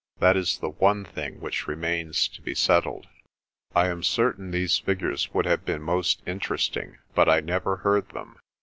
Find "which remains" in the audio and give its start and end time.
1.41-2.27